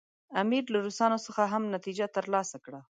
[0.41, 2.79] امیر له روسانو څخه هم نتیجه ترلاسه کړه.